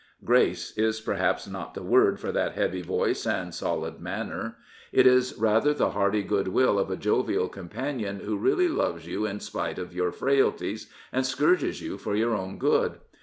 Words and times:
"Grace" 0.25 0.75
is 0.87 0.99
perhaps 0.99 1.47
not 1.47 1.75
the 1.75 1.83
word 1.83 2.19
for 2.19 2.31
that 2.31 2.53
heavy 2.53 2.81
voice 2.81 3.27
and 3.27 3.53
solid 3.53 3.99
manner. 4.01 4.55
It 4.91 5.05
is 5.05 5.35
rather 5.37 5.75
the 5.75 5.91
hearty 5.91 6.23
good 6.23 6.47
will 6.47 6.79
of 6.79 6.89
a 6.89 6.97
jovial 6.97 7.47
companion 7.47 8.21
who 8.21 8.35
really 8.35 8.67
loves 8.67 9.05
you 9.05 9.27
in 9.27 9.39
spite 9.41 9.77
of 9.77 9.93
your 9.93 10.11
frailties, 10.11 10.89
and 11.13 11.23
scourges 11.23 11.83
you 11.83 11.99
for 11.99 12.15
your 12.15 12.33
own 12.33 12.57
good. 12.57 12.93